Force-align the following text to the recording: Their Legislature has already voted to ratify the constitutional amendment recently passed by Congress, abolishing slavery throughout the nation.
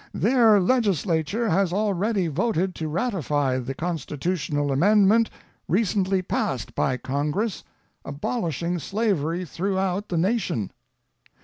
Their 0.15 0.59
Legislature 0.59 1.47
has 1.49 1.71
already 1.71 2.25
voted 2.25 2.73
to 2.73 2.87
ratify 2.87 3.59
the 3.59 3.75
constitutional 3.75 4.71
amendment 4.71 5.29
recently 5.67 6.23
passed 6.23 6.73
by 6.73 6.97
Congress, 6.97 7.63
abolishing 8.03 8.79
slavery 8.79 9.45
throughout 9.45 10.09
the 10.09 10.17
nation. 10.17 10.71